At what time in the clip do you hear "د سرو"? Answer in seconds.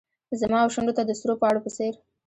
1.05-1.33